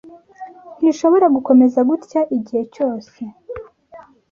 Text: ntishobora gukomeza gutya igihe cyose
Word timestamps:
ntishobora 0.79 1.25
gukomeza 1.35 1.79
gutya 1.89 2.21
igihe 2.37 2.63
cyose 2.75 3.19